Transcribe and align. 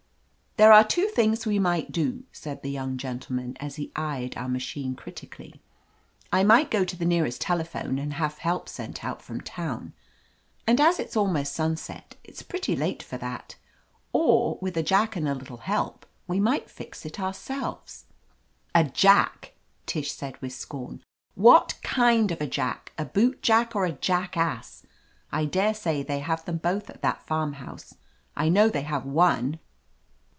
"There 0.57 0.73
are 0.73 0.83
two 0.83 1.07
things 1.07 1.45
we 1.47 1.57
might 1.59 1.91
do," 1.93 2.25
said 2.33 2.61
the 2.61 2.69
young 2.69 2.97
gentleman 2.97 3.55
as 3.59 3.77
he 3.77 3.91
eyed 3.95 4.37
our 4.37 4.49
ma 4.49 4.59
chine 4.59 4.95
critically. 4.95 5.59
"I 6.31 6.43
might 6.43 6.69
go 6.69 6.83
to 6.83 6.95
the 6.95 7.05
near 7.05 7.25
est 7.25 7.41
telephone 7.41 7.97
and 7.97 8.13
have 8.13 8.37
help 8.39 8.67
sent 8.69 9.03
out 9.03 9.21
from 9.23 9.39
town, 9.41 9.93
but 10.67 10.79
as 10.79 10.99
it's 10.99 11.15
almost 11.17 11.53
sunset 11.53 12.15
it's 12.23 12.43
pretty 12.43 12.75
late 12.75 12.99
246 12.99 13.59
OF 13.63 14.13
LETITIA 14.13 14.13
CARBERRY 14.13 14.13
for 14.13 14.13
that; 14.13 14.13
or, 14.13 14.59
with 14.61 14.77
a 14.77 14.83
jack 14.87 15.15
and 15.15 15.27
a 15.29 15.33
little 15.33 15.65
help, 15.65 16.05
we 16.27 16.39
might 16.39 16.69
fix 16.69 17.05
it 17.07 17.17
ourselves." 17.19 18.03
"A 18.75 18.83
jack!" 18.83 19.53
Tish 19.87 20.11
said 20.11 20.39
with 20.41 20.53
scorn. 20.53 21.01
"What 21.33 21.79
kind 21.81 22.29
of 22.29 22.39
a 22.41 22.45
jack— 22.45 22.91
a 22.99 23.05
bootjack 23.05 23.73
or 23.75 23.85
a 23.85 23.93
jackass? 23.93 24.85
I 25.31 25.45
daresay 25.45 26.03
they 26.03 26.19
have 26.19 26.43
them 26.45 26.57
both 26.57 26.89
at 26.91 27.01
that 27.01 27.23
farm 27.25 27.53
house; 27.53 27.95
I 28.35 28.49
know 28.49 28.67
they 28.69 28.83
have 28.83 29.05
one." 29.05 29.57